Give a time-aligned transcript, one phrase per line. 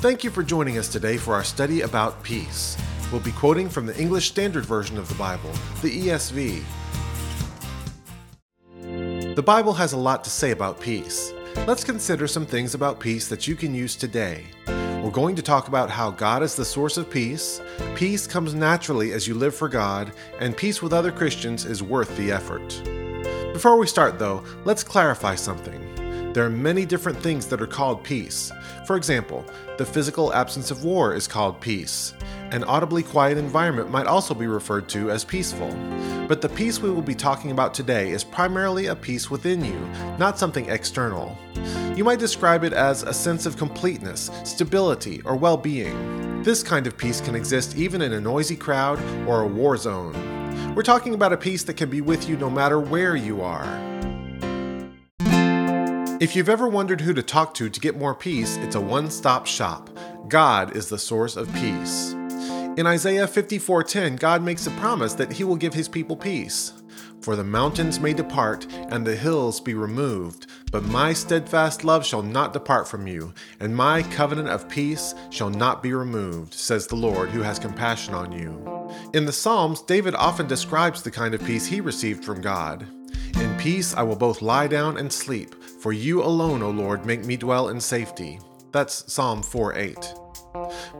[0.00, 2.76] Thank you for joining us today for our study about peace.
[3.10, 5.50] We'll be quoting from the English Standard Version of the Bible,
[5.80, 6.62] the ESV.
[9.34, 11.32] The Bible has a lot to say about peace.
[11.66, 14.44] Let's consider some things about peace that you can use today.
[14.66, 17.62] We're going to talk about how God is the source of peace,
[17.94, 22.14] peace comes naturally as you live for God, and peace with other Christians is worth
[22.18, 22.82] the effort.
[23.54, 25.85] Before we start, though, let's clarify something.
[26.36, 28.52] There are many different things that are called peace.
[28.84, 29.42] For example,
[29.78, 32.12] the physical absence of war is called peace.
[32.50, 35.70] An audibly quiet environment might also be referred to as peaceful.
[36.28, 39.80] But the peace we will be talking about today is primarily a peace within you,
[40.18, 41.38] not something external.
[41.96, 46.42] You might describe it as a sense of completeness, stability, or well being.
[46.42, 50.74] This kind of peace can exist even in a noisy crowd or a war zone.
[50.74, 53.95] We're talking about a peace that can be with you no matter where you are.
[56.18, 59.10] If you've ever wondered who to talk to to get more peace, it's a one
[59.10, 59.90] stop shop.
[60.28, 62.12] God is the source of peace.
[62.78, 66.72] In Isaiah 54:10, God makes a promise that he will give his people peace.
[67.20, 72.22] For the mountains may depart and the hills be removed, but my steadfast love shall
[72.22, 76.96] not depart from you, and my covenant of peace shall not be removed, says the
[76.96, 78.58] Lord who has compassion on you.
[79.12, 82.86] In the Psalms, David often describes the kind of peace he received from God.
[83.34, 85.54] In peace I will both lie down and sleep,
[85.86, 88.40] for you alone, O Lord, make me dwell in safety.
[88.72, 90.14] That's Psalm 4 8.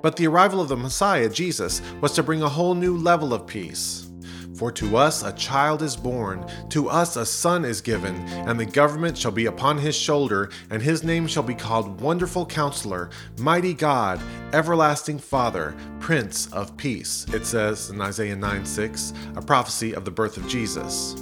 [0.01, 3.49] But the arrival of the Messiah, Jesus, was to bring a whole new level of
[3.49, 4.09] peace.
[4.55, 8.15] For to us a child is born, to us a son is given,
[8.47, 12.47] and the government shall be upon his shoulder, and his name shall be called Wonderful
[12.47, 14.21] Counselor, Mighty God,
[14.53, 20.13] Everlasting Father, Prince of Peace, it says in Isaiah 9 6, a prophecy of the
[20.13, 21.17] birth of Jesus.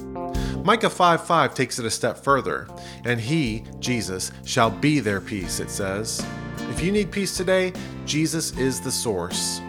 [0.65, 2.67] Micah 5 5 takes it a step further,
[3.03, 6.25] and he, Jesus, shall be their peace, it says.
[6.71, 7.71] If you need peace today,
[8.07, 9.61] Jesus is the source.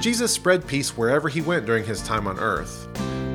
[0.00, 2.88] Jesus spread peace wherever he went during his time on earth.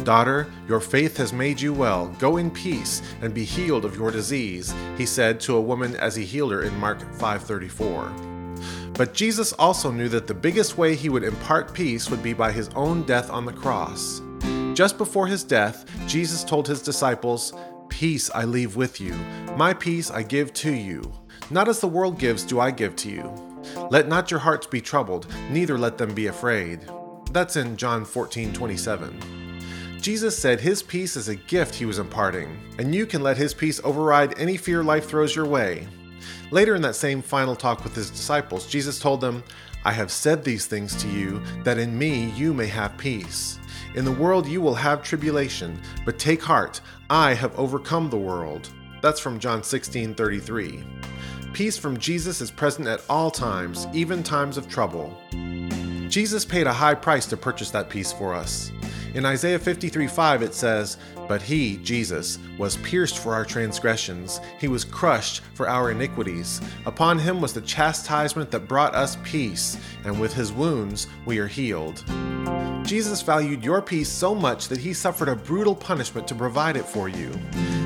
[0.03, 2.07] Daughter, your faith has made you well.
[2.19, 6.13] Go in peace and be healed of your disease, he said to a woman as
[6.13, 8.12] he healed her in Mark 5:34.
[8.96, 12.52] But Jesus also knew that the biggest way he would impart peace would be by
[12.52, 14.22] his own death on the cross.
[14.78, 17.52] Just before his death, Jesus told his disciples,
[17.90, 19.16] Peace I leave with you,
[19.56, 21.12] my peace I give to you.
[21.50, 23.34] Not as the world gives do I give to you.
[23.90, 26.88] Let not your hearts be troubled, neither let them be afraid.
[27.32, 29.98] That's in John 14 27.
[30.00, 33.56] Jesus said his peace is a gift he was imparting, and you can let his
[33.56, 35.88] peace override any fear life throws your way.
[36.52, 39.44] Later in that same final talk with his disciples, Jesus told them,
[39.86, 43.58] I have said these things to you, that in me you may have peace.
[43.96, 48.70] In the world you will have tribulation, but take heart, I have overcome the world.
[49.02, 50.84] That's from John 16 33.
[51.53, 55.18] Peace from Jesus is present at all times, even times of trouble.
[56.09, 58.72] Jesus paid a high price to purchase that peace for us.
[59.13, 60.97] In Isaiah 53 5, it says,
[61.28, 66.62] But he, Jesus, was pierced for our transgressions, he was crushed for our iniquities.
[66.85, 71.47] Upon him was the chastisement that brought us peace, and with his wounds we are
[71.47, 72.03] healed.
[72.85, 76.85] Jesus valued your peace so much that he suffered a brutal punishment to provide it
[76.85, 77.31] for you.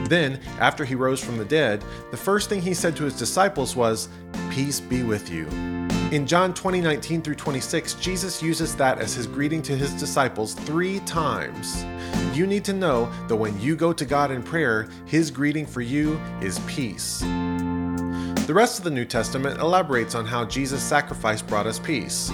[0.07, 3.75] Then, after he rose from the dead, the first thing he said to his disciples
[3.75, 4.09] was,
[4.51, 5.80] Peace be with you.
[6.11, 10.53] In John 20, 19 through 26, Jesus uses that as his greeting to his disciples
[10.53, 11.85] three times.
[12.37, 15.79] You need to know that when you go to God in prayer, his greeting for
[15.79, 17.21] you is peace.
[17.21, 22.29] The rest of the New Testament elaborates on how Jesus' sacrifice brought us peace.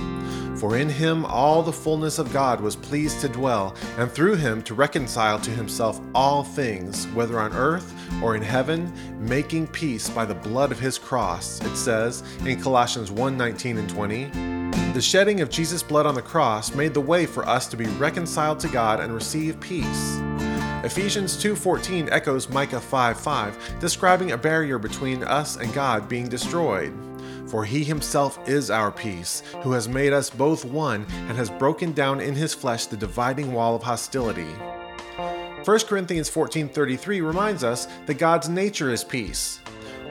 [0.56, 4.64] For in him all the fullness of God was pleased to dwell, and through him
[4.64, 10.26] to reconcile to himself all things, whether on earth or in heaven, making peace by
[10.26, 14.26] the blood of his cross, it says in Colossians 1 19 and 20.
[14.94, 17.86] The shedding of Jesus' blood on the cross made the way for us to be
[17.86, 20.20] reconciled to God and receive peace.
[20.84, 26.94] Ephesians 2:14 echoes Micah 5:5, describing a barrier between us and God being destroyed.
[27.48, 31.94] For he himself is our peace, who has made us both one and has broken
[31.94, 34.54] down in his flesh the dividing wall of hostility.
[35.64, 39.60] 1 Corinthians 14:33 reminds us that God's nature is peace.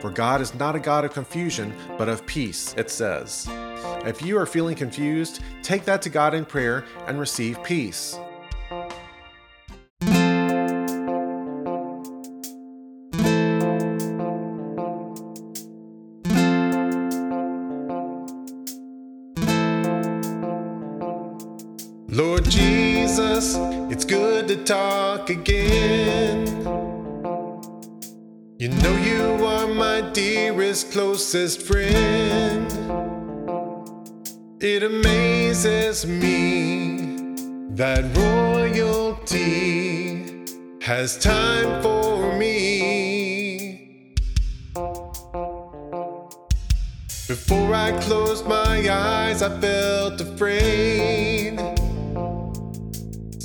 [0.01, 3.49] For God is not a God of confusion, but of peace, it says.
[4.05, 8.19] If you are feeling confused, take that to God in prayer and receive peace.
[23.97, 26.47] It's good to talk again.
[28.59, 32.71] You know you are my dearest, closest friend.
[34.61, 36.99] It amazes me
[37.71, 39.65] that royalty
[40.83, 44.05] has time for me.
[47.29, 51.36] Before I closed my eyes, I felt afraid.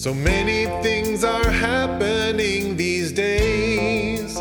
[0.01, 4.33] So many things are happening these days.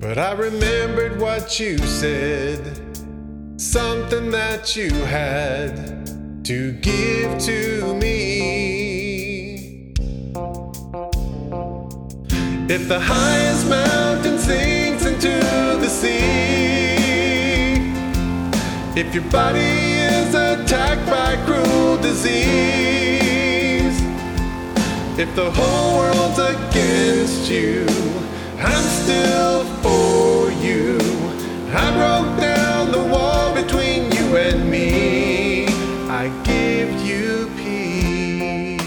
[0.00, 2.60] But I remembered what you said,
[3.56, 9.94] something that you had to give to me.
[12.68, 15.40] If the highest mountain sinks into
[15.80, 16.12] the sea,
[18.94, 23.21] if your body is attacked by cruel disease,
[25.18, 27.86] if the whole world's against you,
[28.58, 30.98] I'm still for you.
[31.74, 35.66] I broke down the wall between you and me.
[36.08, 38.82] I give you peace.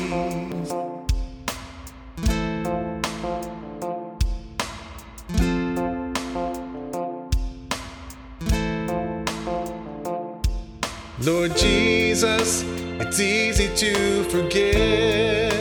[11.20, 12.64] Lord Jesus,
[13.00, 15.55] it's easy to forget the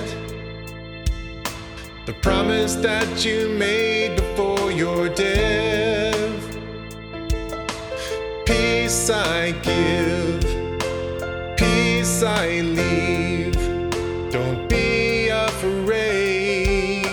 [2.25, 6.57] promise that you made before your death.
[8.47, 10.41] Peace I give,
[11.59, 13.61] peace I leave.
[14.33, 17.05] Don't be afraid.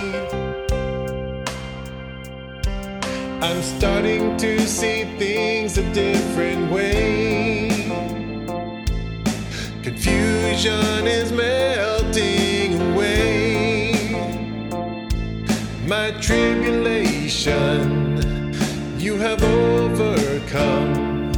[3.42, 7.68] I'm starting to see things a different way.
[9.84, 11.81] Confusion is melting
[16.20, 18.02] Tribulation
[19.00, 21.32] you have overcome.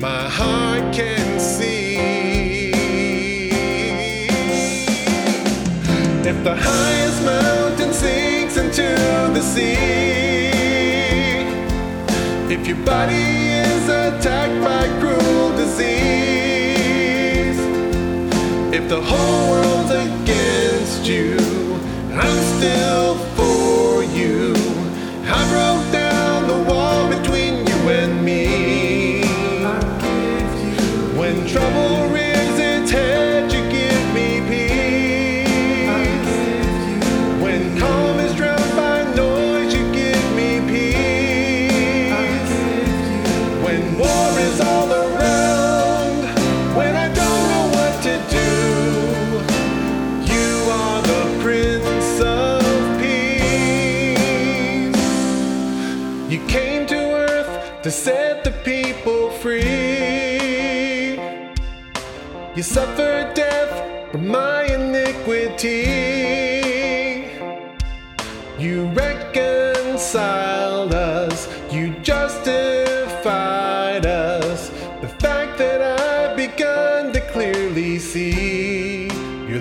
[0.00, 2.70] My heart can see.
[6.24, 8.96] If the highest mountain sinks into
[9.34, 9.68] the sea,
[12.52, 15.90] if your body is attacked by cruel disease,
[18.74, 21.36] if the whole world's against you,
[22.12, 23.19] I'm still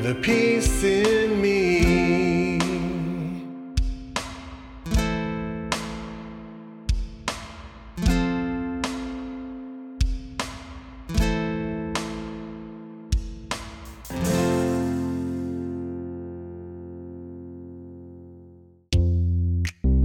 [0.10, 2.58] the peace in me.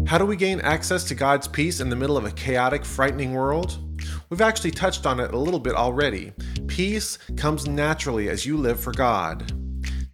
[0.06, 3.32] How do we gain access to God's peace in the middle of a chaotic, frightening
[3.32, 3.78] world?
[4.28, 6.34] We've actually touched on it a little bit already.
[6.66, 9.63] Peace comes naturally as you live for God.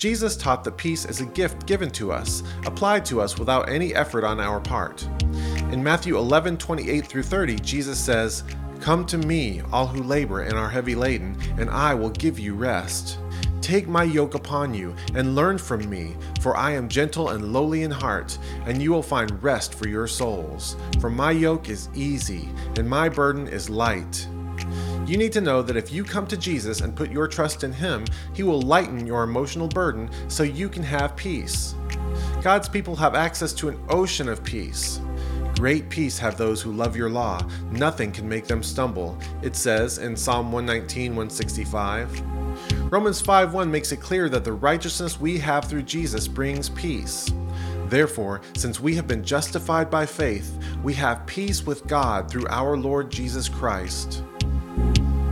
[0.00, 3.94] Jesus taught that peace is a gift given to us, applied to us without any
[3.94, 5.06] effort on our part.
[5.72, 8.42] In Matthew 11 28 through 30, Jesus says,
[8.80, 12.54] Come to me, all who labor and are heavy laden, and I will give you
[12.54, 13.18] rest.
[13.60, 17.82] Take my yoke upon you and learn from me, for I am gentle and lowly
[17.82, 20.76] in heart, and you will find rest for your souls.
[20.98, 24.26] For my yoke is easy and my burden is light.
[25.10, 27.72] You need to know that if you come to Jesus and put your trust in
[27.72, 31.74] Him, He will lighten your emotional burden so you can have peace.
[32.42, 35.00] God's people have access to an ocean of peace.
[35.58, 37.44] Great peace have those who love your law.
[37.72, 39.18] Nothing can make them stumble.
[39.42, 42.22] It says in Psalm 119, 165.
[42.92, 47.32] Romans 5:1 makes it clear that the righteousness we have through Jesus brings peace.
[47.88, 52.76] Therefore, since we have been justified by faith, we have peace with God through our
[52.76, 54.22] Lord Jesus Christ.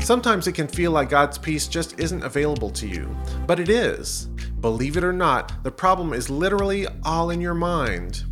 [0.09, 3.15] Sometimes it can feel like God's peace just isn't available to you,
[3.47, 4.31] but it is.
[4.63, 8.25] Believe it or not, the problem is literally all in your mind.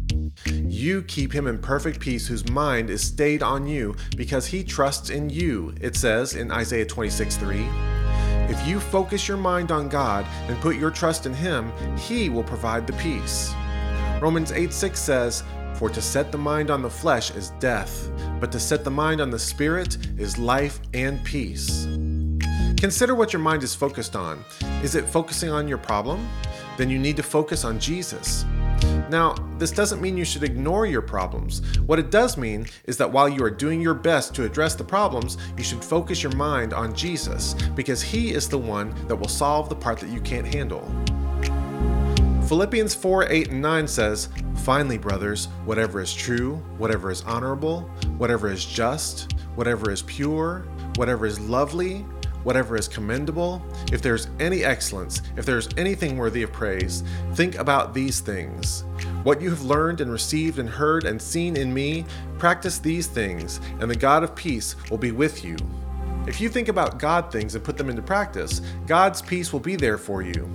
[0.47, 5.11] You keep him in perfect peace whose mind is stayed on you because he trusts
[5.11, 7.69] in you, it says in Isaiah 26 3.
[8.49, 12.43] If you focus your mind on God and put your trust in him, he will
[12.43, 13.53] provide the peace.
[14.23, 15.45] Romans 8 6 says,
[15.79, 19.21] For to set the mind on the flesh is death, but to set the mind
[19.21, 21.87] on the spirit is life and peace.
[22.79, 24.43] Consider what your mind is focused on.
[24.83, 26.29] Is it focusing on your problem?
[26.79, 28.47] Then you need to focus on Jesus.
[29.11, 31.61] Now, this doesn't mean you should ignore your problems.
[31.81, 34.85] What it does mean is that while you are doing your best to address the
[34.85, 39.29] problems, you should focus your mind on Jesus, because He is the one that will
[39.29, 40.91] solve the part that you can't handle.
[42.47, 47.83] Philippians 4 8 and 9 says, Finally, brothers, whatever is true, whatever is honorable,
[48.19, 52.05] whatever is just, whatever is pure, whatever is lovely,
[52.43, 53.61] whatever is commendable,
[53.93, 57.03] if there's any excellence, if there's anything worthy of praise,
[57.35, 58.85] think about these things.
[59.25, 62.05] What you have learned and received and heard and seen in me,
[62.39, 65.57] practice these things, and the God of peace will be with you.
[66.29, 69.77] If you think about God things and put them into practice, God's peace will be
[69.77, 70.49] there for you.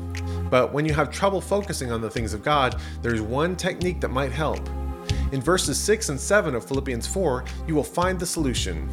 [0.52, 4.10] But when you have trouble focusing on the things of God, there's one technique that
[4.10, 4.70] might help.
[5.32, 8.92] In verses 6 and 7 of Philippians 4, you will find the solution.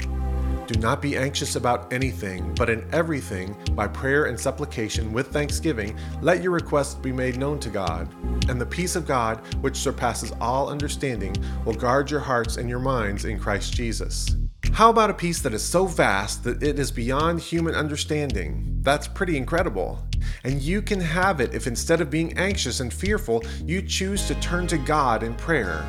[0.68, 5.98] Do not be anxious about anything, but in everything, by prayer and supplication with thanksgiving,
[6.20, 8.08] let your requests be made known to God.
[8.48, 11.34] And the peace of God, which surpasses all understanding,
[11.64, 14.36] will guard your hearts and your minds in Christ Jesus.
[14.72, 18.78] How about a peace that is so vast that it is beyond human understanding?
[18.82, 20.07] That's pretty incredible.
[20.44, 24.34] And you can have it if instead of being anxious and fearful, you choose to
[24.36, 25.84] turn to God in prayer.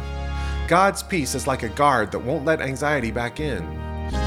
[0.68, 3.64] God's peace is like a guard that won't let anxiety back in.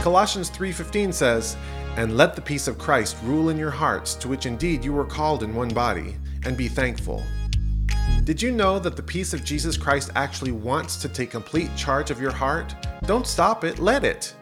[0.02, 1.56] Colossians 3:15 says,
[1.96, 5.04] "And let the peace of Christ rule in your hearts, to which indeed you were
[5.04, 7.22] called in one body, and be thankful."
[8.24, 12.10] Did you know that the peace of Jesus Christ actually wants to take complete charge
[12.10, 12.74] of your heart?
[13.04, 14.34] Don't stop it, let it.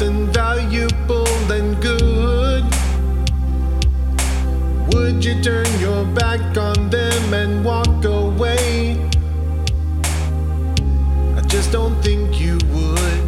[0.00, 2.64] Something valuable and good.
[4.94, 8.96] Would you turn your back on them and walk away?
[11.36, 13.20] I just don't think you would.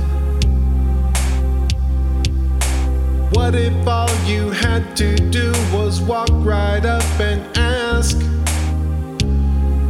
[3.36, 8.16] What if all you had to do was walk right up and ask?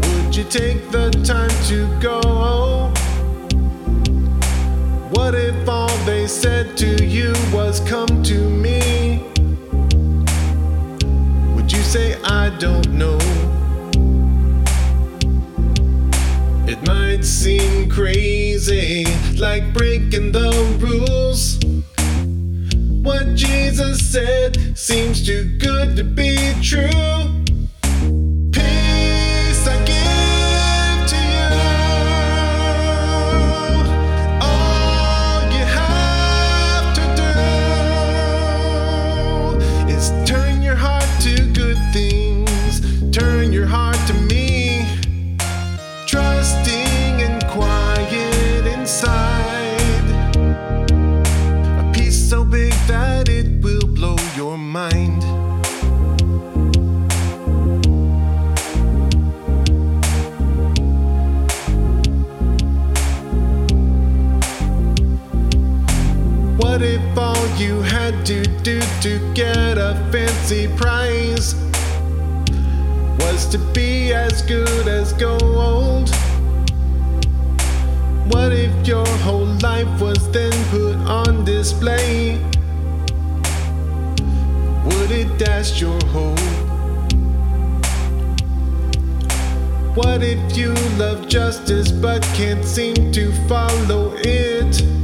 [0.08, 2.92] Would you take the time to go?
[5.12, 9.22] What if all they said to you was come to me?
[11.54, 13.18] Would you say I don't know?
[16.66, 19.04] It might seem crazy,
[19.36, 20.50] like breaking the
[20.80, 21.58] rules.
[23.02, 27.31] What Jesus said seems too good to be true.
[69.02, 71.56] To get a fancy prize
[73.18, 76.08] was to be as good as gold.
[78.32, 82.38] What if your whole life was then put on display?
[84.84, 86.38] Would it dash your hope?
[89.96, 95.01] What if you love justice but can't seem to follow it?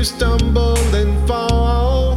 [0.00, 2.16] You stumble and fall?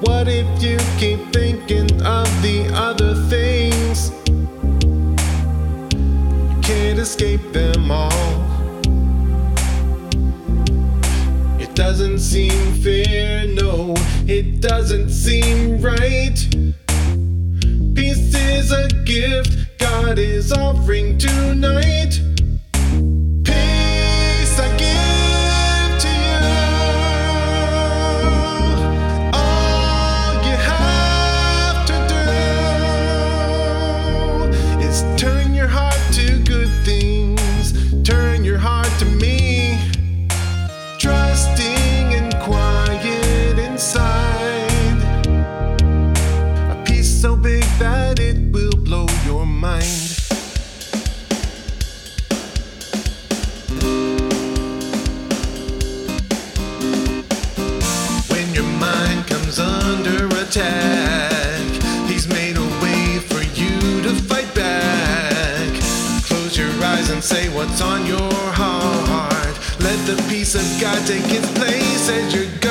[0.00, 4.10] What if you keep thinking of the other things?
[6.50, 8.34] You can't escape them all.
[11.58, 13.94] It doesn't seem fair, no,
[14.26, 16.36] it doesn't seem right.
[17.94, 22.23] Peace is a gift God is offering tonight.
[60.54, 65.82] Attack, he's made a way for you to fight back.
[66.22, 69.58] Close your eyes and say what's on your heart.
[69.80, 72.63] Let the peace of God take its place as you're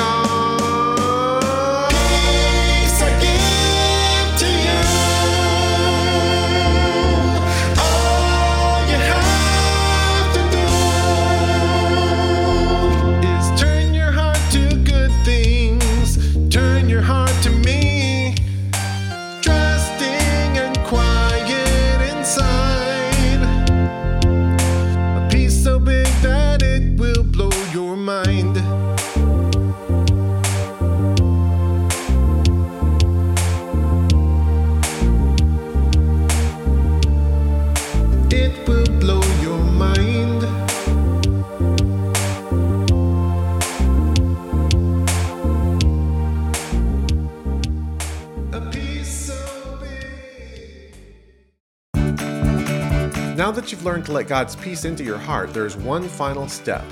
[53.34, 53.38] Mm.
[53.38, 56.84] Now that you've learned to let God's peace into your heart, there's one final step.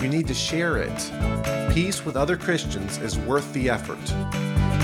[0.00, 1.72] You need to share it.
[1.72, 3.98] Peace with other Christians is worth the effort.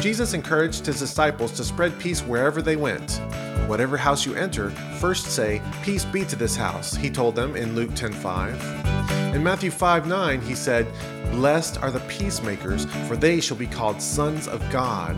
[0.01, 3.21] Jesus encouraged his disciples to spread peace wherever they went.
[3.67, 7.75] Whatever house you enter, first say, Peace be to this house, he told them in
[7.75, 9.35] Luke 10:5.
[9.35, 10.87] In Matthew 5:9, he said,
[11.33, 15.17] Blessed are the peacemakers, for they shall be called sons of God.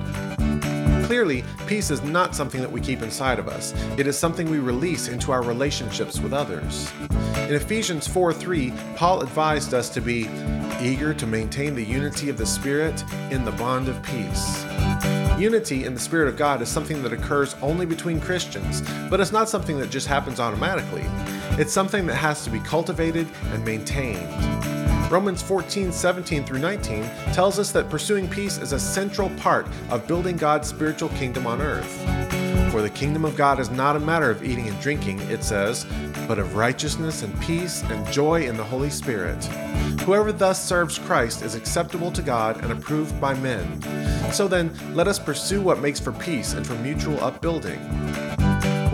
[1.07, 3.73] Clearly, peace is not something that we keep inside of us.
[3.97, 6.93] It is something we release into our relationships with others.
[7.47, 10.29] In Ephesians 4 3, Paul advised us to be
[10.83, 14.65] eager to maintain the unity of the Spirit in the bond of peace.
[15.39, 19.31] Unity in the Spirit of God is something that occurs only between Christians, but it's
[19.31, 21.05] not something that just happens automatically.
[21.59, 24.31] It's something that has to be cultivated and maintained.
[25.11, 30.07] Romans 14, 17 through 19 tells us that pursuing peace is a central part of
[30.07, 31.91] building God's spiritual kingdom on earth.
[32.71, 35.87] For the kingdom of God is not a matter of eating and drinking, it says,
[36.29, 39.43] but of righteousness and peace and joy in the Holy Spirit.
[40.03, 43.81] Whoever thus serves Christ is acceptable to God and approved by men.
[44.31, 48.26] So then, let us pursue what makes for peace and for mutual upbuilding.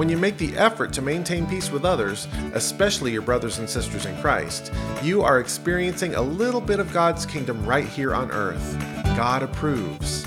[0.03, 4.05] When you make the effort to maintain peace with others, especially your brothers and sisters
[4.05, 8.77] in Christ, you are experiencing a little bit of God's kingdom right here on earth.
[9.15, 10.25] God approves.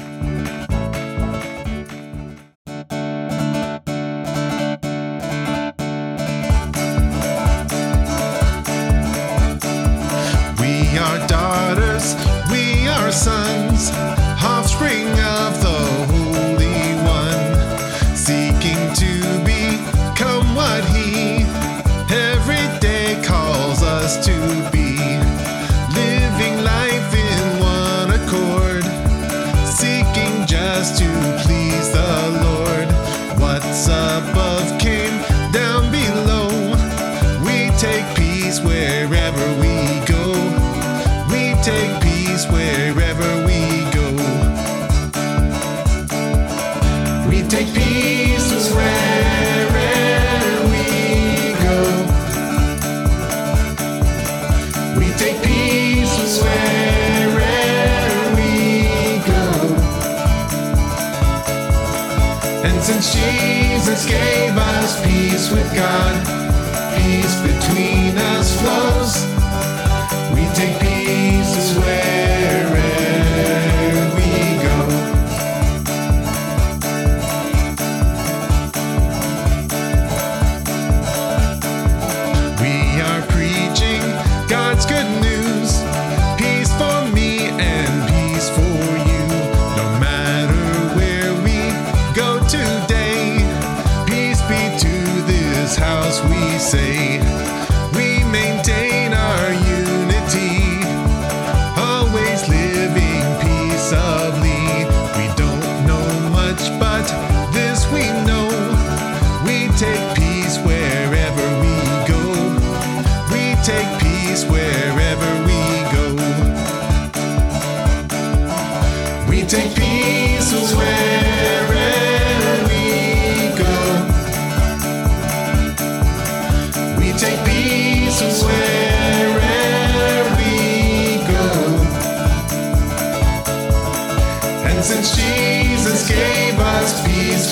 [41.65, 44.08] Take peace wherever we go.
[47.28, 49.89] We take peace wherever
[50.69, 50.86] we
[51.65, 51.80] go.
[54.99, 57.56] We take peace wherever
[58.36, 58.51] we
[59.25, 59.45] go.
[62.63, 66.44] And since Jesus gave us peace with God,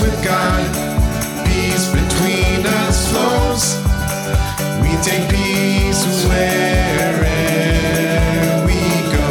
[0.03, 0.63] with God,
[1.47, 3.65] peace between us flows.
[4.83, 7.37] We take peace wherever
[8.67, 8.81] we
[9.15, 9.29] go.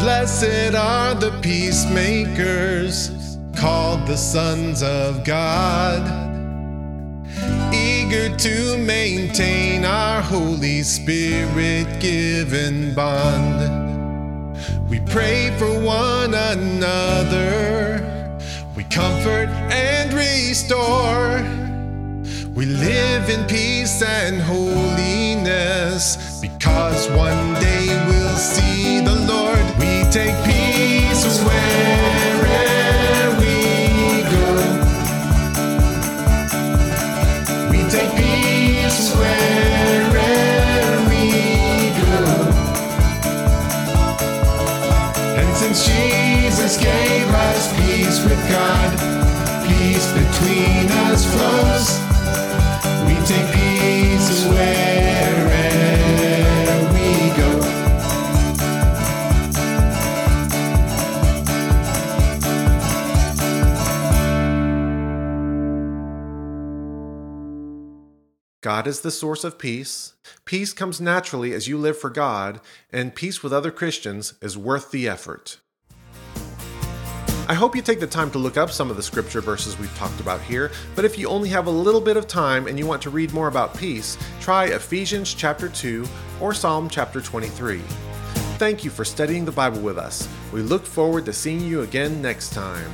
[0.00, 3.10] Blessed are the peacemakers,
[3.56, 6.02] called the sons of God,
[7.72, 13.93] eager to maintain our Holy Spirit given bond.
[15.14, 18.02] Pray for one another,
[18.74, 21.40] we comfort and restore.
[22.52, 29.64] We live in peace and holiness because one day we'll see the Lord.
[29.78, 30.63] We take peace
[48.54, 48.90] God,
[49.66, 51.88] peace between us flows.
[53.04, 55.64] We take peace wherever
[56.94, 57.50] we go.
[68.60, 70.14] God is the source of peace.
[70.44, 72.60] Peace comes naturally as you live for God,
[72.92, 75.58] and peace with other Christians is worth the effort.
[77.46, 79.94] I hope you take the time to look up some of the scripture verses we've
[79.96, 82.86] talked about here, but if you only have a little bit of time and you
[82.86, 86.06] want to read more about peace, try Ephesians chapter 2
[86.40, 87.80] or Psalm chapter 23.
[88.56, 90.26] Thank you for studying the Bible with us.
[90.54, 92.90] We look forward to seeing you again next time.